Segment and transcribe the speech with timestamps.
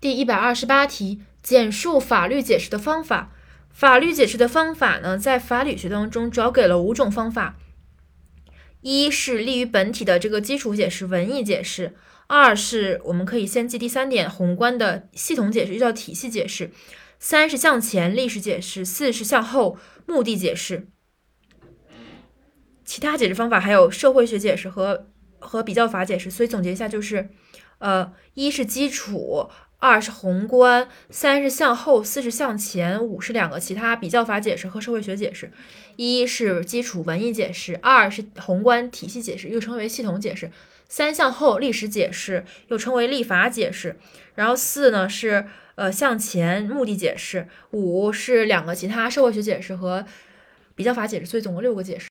[0.00, 3.32] 第一百二十八题，简述法律解释的方法。
[3.70, 7.58] 法律解释的方法呢，在法理学当中主要给了五种方法：
[8.80, 11.92] 一是利于本体的这个基础解释、文义解释；
[12.28, 16.68] 二是我们可以先记第三点，宏观的系统解释又叫体系解释；
[17.18, 19.76] 三是向前历史解释；四是向后
[20.06, 20.88] 目的解释。
[22.86, 25.08] 其他解释方法还有社会学解释和
[25.38, 26.30] 和比较法解释。
[26.30, 27.28] 所以总结一下就是，
[27.80, 29.50] 呃，一是基础。
[29.80, 35.50] 二是宏观，三是向后，四是向前，五是两个其他比较法解释和社会学解释。
[35.96, 40.50] 一是基础文艺解释，二是宏观体系解释，又称为系统解释。
[40.88, 43.96] 三向后历史解释，又称为立法解释。
[44.34, 45.46] 然后四呢是
[45.76, 50.04] 呃向前目的解释，五是两个其他社会学解释和
[50.74, 51.26] 比较法解释。
[51.26, 52.08] 所以总共六个解释。